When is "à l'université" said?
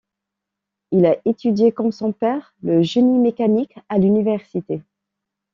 3.87-4.81